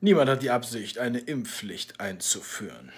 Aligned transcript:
Niemand 0.00 0.28
hat 0.28 0.42
die 0.42 0.50
Absicht, 0.50 0.98
eine 0.98 1.20
Impfpflicht 1.20 2.00
einzuführen. 2.00 2.92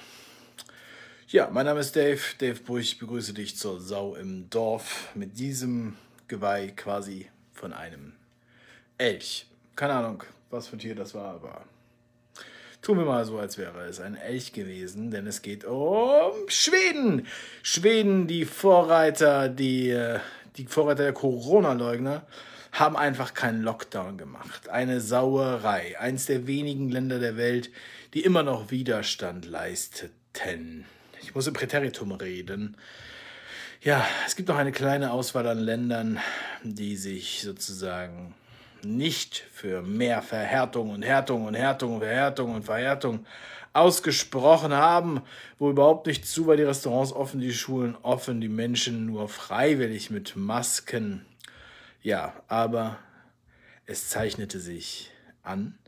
Ja, 1.29 1.49
mein 1.53 1.67
Name 1.67 1.79
ist 1.79 1.95
Dave, 1.95 2.21
Dave 2.39 2.61
Bruch, 2.61 2.79
ich 2.79 2.99
begrüße 2.99 3.35
dich 3.35 3.57
zur 3.57 3.81
Sau 3.81 4.17
im 4.17 4.51
Dorf 4.51 5.11
mit 5.15 5.39
diesem 5.39 5.97
Geweih 6.27 6.73
quasi 6.75 7.31
von 7.53 7.73
einem 7.73 8.15
Elch. 8.97 9.47
Keine 9.77 9.93
Ahnung, 9.93 10.25
was 10.51 10.67
für 10.67 10.77
ein 10.77 10.81
Tier 10.81 10.97
das 10.97 11.15
war, 11.15 11.35
aber 11.35 11.65
tun 12.83 12.99
wir 12.99 13.05
mal 13.05 13.25
so, 13.25 13.39
als 13.39 13.59
wäre 13.59 13.85
es 13.85 14.01
ein 14.01 14.17
Elch 14.17 14.53
gewesen, 14.53 15.13
denn 15.13 15.29
es 15.29 15.41
geht 15.41 15.65
um 15.65 16.33
Schweden. 16.49 17.29
Schweden, 17.63 18.27
die 18.27 18.45
Vorreiter, 18.45 19.49
die, 19.49 19.91
äh, 19.91 20.19
die 20.57 20.67
Vorreiter 20.67 21.05
der 21.05 21.13
Corona-Leugner 21.13 22.27
haben 22.73 22.97
einfach 22.97 23.35
keinen 23.35 23.63
Lockdown 23.63 24.19
gemacht. 24.19 24.69
Eine 24.69 25.01
Sauerei. 25.01 25.99
Eins 25.99 26.27
der 26.27 26.47
wenigen 26.47 26.89
Länder 26.91 27.19
der 27.19 27.37
Welt, 27.37 27.71
die 28.15 28.21
immer 28.21 28.43
noch 28.43 28.71
Widerstand 28.71 29.47
leisteten. 29.47 30.85
Ich 31.23 31.35
muss 31.35 31.47
im 31.47 31.55
Präteritum 31.55 32.13
reden. 32.13 32.77
Ja, 33.81 34.05
es 34.27 34.37
gibt 34.37 34.49
noch 34.49 34.57
eine 34.57 34.73
kleine 34.73 35.13
Auswahl 35.13 35.47
an 35.47 35.59
Ländern, 35.59 36.19
die 36.63 36.97
sich 36.97 37.43
sozusagen 37.43 38.35
nicht 38.85 39.45
für 39.53 39.83
mehr 39.83 40.23
Verhärtung 40.23 40.91
und 40.91 41.03
Härtung 41.03 41.47
und 41.47 41.55
Härtung 41.55 41.95
und 41.95 42.01
Verhärtung 42.01 42.55
und 42.55 42.65
Verhärtung 42.65 43.27
ausgesprochen 43.73 44.73
haben, 44.73 45.23
wo 45.59 45.71
überhaupt 45.71 46.07
nicht 46.07 46.27
zu, 46.27 46.47
weil 46.47 46.57
die 46.57 46.63
Restaurants 46.65 47.13
offen, 47.13 47.41
die 47.41 47.53
Schulen 47.53 47.97
offen, 48.03 48.41
die 48.41 48.49
Menschen 48.49 49.07
nur 49.07 49.29
freiwillig 49.29 50.11
mit 50.11 50.37
Masken 50.37 51.25
ja, 52.09 52.33
aber 52.49 52.99
es 53.85 54.09
zeichnete 54.09 54.61
sich 54.61 55.11
an, 55.43 55.79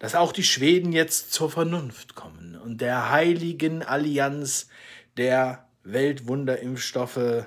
dass 0.00 0.16
auch 0.16 0.32
die 0.32 0.42
Schweden 0.42 0.90
jetzt 0.90 1.32
zur 1.32 1.50
Vernunft 1.50 2.16
kommen 2.16 2.56
und 2.56 2.80
der 2.80 3.12
heiligen 3.12 3.84
Allianz 3.84 4.68
der 5.16 5.68
Weltwunderimpfstoffe 5.84 7.46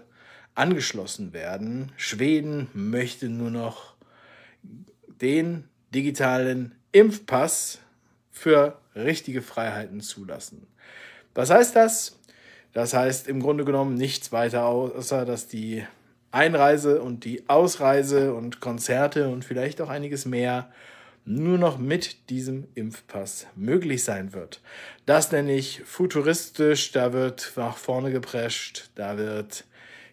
angeschlossen 0.53 1.33
werden. 1.33 1.91
Schweden 1.97 2.69
möchte 2.73 3.27
nur 3.27 3.52
noch 3.52 3.95
den 5.22 5.67
digitalen 5.94 6.73
Impfpass 6.94 7.79
für 8.31 8.79
richtige 8.95 9.41
Freiheiten 9.41 10.00
zulassen. 10.00 10.67
Was 11.33 11.50
heißt 11.50 11.75
das? 11.75 12.17
Das 12.72 12.94
heißt 12.94 13.27
im 13.27 13.41
Grunde 13.41 13.66
genommen 13.66 13.95
nichts 13.95 14.31
weiter 14.31 14.67
außer, 14.67 15.25
dass 15.25 15.50
die 15.50 15.85
Einreise 16.36 17.02
und 17.02 17.23
die 17.23 17.47
Ausreise 17.47 18.33
und 18.33 18.59
Konzerte 18.59 19.30
und 19.30 19.45
vielleicht 19.45 19.81
auch 19.81 19.89
einiges 19.89 20.25
mehr 20.25 20.69
nur 21.23 21.58
noch 21.58 21.80
mit 21.80 22.30
diesem 22.30 22.67
Impfpass 22.75 23.47
möglich 23.55 24.03
sein 24.03 24.33
wird. 24.33 24.61
Das 25.06 25.31
nenne 25.31 25.56
ich 25.56 25.81
futuristisch, 25.83 26.91
da 26.91 27.13
wird 27.13 27.53
nach 27.56 27.78
vorne 27.78 28.11
geprescht, 28.11 28.89
da 28.95 29.17
wird, 29.17 29.63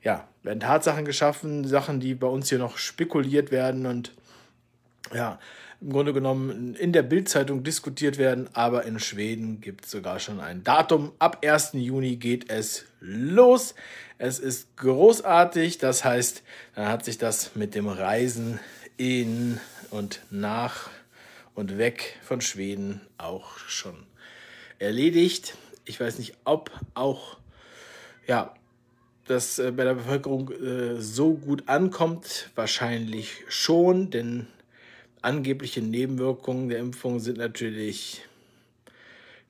ja, 0.02 0.26
werden 0.42 0.60
Tatsachen 0.60 1.04
geschaffen, 1.04 1.64
Sachen, 1.64 2.00
die 2.00 2.14
bei 2.14 2.28
uns 2.28 2.48
hier 2.48 2.58
noch 2.58 2.78
spekuliert 2.78 3.50
werden 3.50 3.84
und 3.84 4.14
ja, 5.12 5.38
im 5.82 5.90
Grunde 5.90 6.12
genommen 6.12 6.74
in 6.76 6.92
der 6.92 7.02
Bildzeitung 7.02 7.64
diskutiert 7.64 8.16
werden, 8.16 8.48
aber 8.52 8.84
in 8.84 9.00
Schweden 9.00 9.60
gibt 9.60 9.84
es 9.84 9.90
sogar 9.90 10.20
schon 10.20 10.40
ein 10.40 10.62
Datum. 10.62 11.12
Ab 11.18 11.44
1. 11.44 11.70
Juni 11.74 12.16
geht 12.16 12.50
es 12.50 12.84
los. 13.00 13.74
Es 14.18 14.38
ist 14.38 14.76
großartig, 14.76 15.78
das 15.78 16.04
heißt, 16.04 16.44
dann 16.76 16.86
hat 16.86 17.04
sich 17.04 17.18
das 17.18 17.56
mit 17.56 17.74
dem 17.74 17.88
Reisen 17.88 18.60
in 18.96 19.58
und 19.90 20.20
nach 20.30 20.88
und 21.54 21.78
weg 21.78 22.16
von 22.22 22.40
Schweden 22.40 23.00
auch 23.18 23.58
schon 23.58 24.06
erledigt. 24.78 25.56
Ich 25.84 25.98
weiß 25.98 26.18
nicht, 26.18 26.34
ob 26.44 26.70
auch 26.94 27.38
ja, 28.28 28.54
das 29.26 29.58
äh, 29.58 29.72
bei 29.72 29.82
der 29.82 29.94
Bevölkerung 29.94 30.52
äh, 30.52 31.00
so 31.00 31.34
gut 31.34 31.68
ankommt. 31.68 32.50
Wahrscheinlich 32.54 33.44
schon, 33.48 34.10
denn 34.10 34.46
angebliche 35.22 35.80
Nebenwirkungen 35.80 36.68
der 36.68 36.78
Impfung 36.78 37.20
sind 37.20 37.38
natürlich 37.38 38.22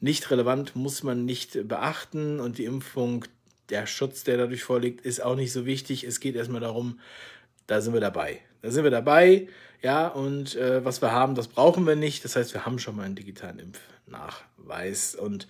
nicht 0.00 0.30
relevant, 0.30 0.76
muss 0.76 1.02
man 1.02 1.24
nicht 1.24 1.68
beachten 1.68 2.40
und 2.40 2.58
die 2.58 2.64
Impfung, 2.64 3.24
der 3.68 3.86
Schutz, 3.86 4.24
der 4.24 4.36
dadurch 4.36 4.64
vorliegt, 4.64 5.04
ist 5.04 5.22
auch 5.22 5.36
nicht 5.36 5.52
so 5.52 5.64
wichtig. 5.64 6.04
Es 6.04 6.20
geht 6.20 6.34
erstmal 6.34 6.60
darum, 6.60 7.00
da 7.66 7.80
sind 7.80 7.94
wir 7.94 8.00
dabei. 8.00 8.40
Da 8.60 8.70
sind 8.70 8.84
wir 8.84 8.90
dabei, 8.90 9.48
ja, 9.82 10.06
und 10.08 10.54
äh, 10.56 10.84
was 10.84 11.02
wir 11.02 11.10
haben, 11.10 11.34
das 11.34 11.48
brauchen 11.48 11.86
wir 11.86 11.96
nicht. 11.96 12.24
Das 12.24 12.36
heißt, 12.36 12.52
wir 12.54 12.66
haben 12.66 12.78
schon 12.78 12.96
mal 12.96 13.04
einen 13.04 13.16
digitalen 13.16 13.58
Impfnachweis 13.58 15.14
und 15.14 15.48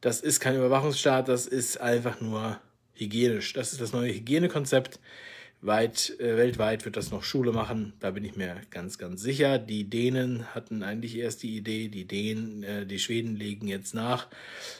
das 0.00 0.20
ist 0.20 0.40
kein 0.40 0.56
Überwachungsstaat, 0.56 1.28
das 1.28 1.46
ist 1.46 1.80
einfach 1.80 2.20
nur 2.20 2.60
hygienisch. 2.94 3.52
Das 3.52 3.72
ist 3.72 3.80
das 3.80 3.92
neue 3.92 4.12
Hygienekonzept. 4.12 4.98
Weit, 5.66 6.18
äh, 6.20 6.36
weltweit 6.36 6.84
wird 6.84 6.96
das 6.96 7.10
noch 7.10 7.22
Schule 7.22 7.52
machen, 7.52 7.92
da 8.00 8.10
bin 8.12 8.24
ich 8.24 8.36
mir 8.36 8.56
ganz, 8.70 8.98
ganz 8.98 9.20
sicher. 9.20 9.58
Die 9.58 9.84
Dänen 9.84 10.54
hatten 10.54 10.82
eigentlich 10.82 11.16
erst 11.16 11.42
die 11.42 11.56
Idee, 11.56 11.88
die 11.88 12.06
Dänen, 12.06 12.62
äh, 12.62 12.86
die 12.86 12.98
Schweden 12.98 13.36
legen 13.36 13.68
jetzt 13.68 13.94
nach. 13.94 14.28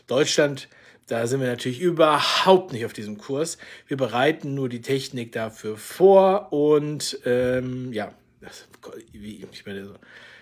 Deutschland, 0.07 0.69
da 1.07 1.27
sind 1.27 1.41
wir 1.41 1.49
natürlich 1.49 1.81
überhaupt 1.81 2.73
nicht 2.73 2.85
auf 2.85 2.93
diesem 2.93 3.19
Kurs. 3.19 3.59
Wir 3.87 3.97
bereiten 3.97 4.55
nur 4.55 4.69
die 4.69 4.81
Technik 4.81 5.33
dafür 5.33 5.77
vor 5.77 6.53
und 6.53 7.21
ähm, 7.25 7.93
ja, 7.93 8.13
das, 8.41 8.67
ich 9.13 9.67
meine, 9.67 9.95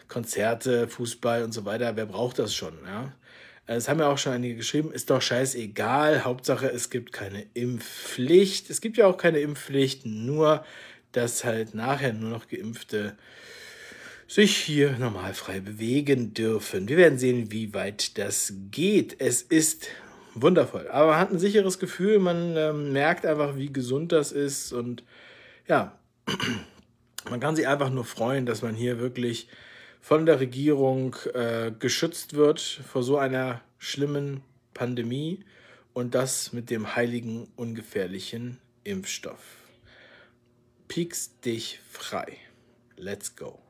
Konzerte, 0.09 0.89
Fußball 0.89 1.43
und 1.43 1.53
so 1.53 1.65
weiter, 1.65 1.97
wer 1.97 2.07
braucht 2.07 2.39
das 2.39 2.55
schon? 2.55 2.75
Ja? 2.87 3.13
Es 3.67 3.89
haben 3.89 4.01
ja 4.01 4.09
auch 4.09 4.19
schon 4.19 4.35
einige 4.35 4.57
geschrieben, 4.57 4.93
ist 4.93 5.09
doch 5.09 5.23
scheißegal, 5.23 6.25
Hauptsache 6.25 6.67
es 6.71 6.91
gibt 6.91 7.13
keine 7.13 7.47
Impfpflicht. 7.55 8.69
Es 8.69 8.83
gibt 8.83 8.99
ja 8.99 9.07
auch 9.07 9.17
keine 9.17 9.39
Impfpflicht, 9.39 10.05
nur 10.05 10.65
dass 11.13 11.45
halt 11.45 11.75
nachher 11.75 12.13
nur 12.13 12.31
noch 12.31 12.49
Geimpfte 12.49 13.17
sich 14.27 14.57
hier 14.57 14.99
normal 14.99 15.33
frei 15.33 15.61
bewegen 15.61 16.35
dürfen. 16.35 16.89
Wir 16.89 16.97
werden 16.97 17.19
sehen, 17.19 17.53
wie 17.53 17.73
weit 17.73 18.19
das 18.19 18.53
geht. 18.71 19.17
Es 19.19 19.43
ist 19.43 19.87
wundervoll, 20.35 20.89
aber 20.89 21.13
man 21.13 21.19
hat 21.19 21.31
ein 21.31 21.39
sicheres 21.39 21.79
Gefühl, 21.79 22.19
man 22.19 22.57
ähm, 22.57 22.93
merkt 22.93 23.25
einfach, 23.25 23.57
wie 23.57 23.73
gesund 23.73 24.13
das 24.13 24.33
ist 24.33 24.73
und 24.73 25.05
ja, 25.69 25.97
man 27.31 27.41
kann 27.41 27.55
sich 27.57 27.69
einfach 27.69 27.91
nur 27.91 28.05
freuen, 28.05 28.45
dass 28.45 28.61
man 28.61 28.75
hier 28.75 28.99
wirklich 28.99 29.49
von 30.05 30.27
der 30.27 30.39
Regierung 30.39 31.17
äh, 31.33 31.73
geschützt 31.79 32.35
wird 32.35 32.61
vor 32.61 33.03
so 33.03 33.17
einer 33.17 33.63
schlimmen 33.79 34.43
Pandemie 34.75 35.43
und 35.95 36.15
das 36.15 36.53
mit 36.53 36.69
dem 36.69 36.95
heiligen, 36.95 37.49
ungefährlichen 37.57 38.59
Impfstoff. 38.83 39.41
Pieks 40.89 41.41
dich 41.41 41.81
frei. 41.91 42.37
Let's 42.99 43.35
go. 43.35 43.64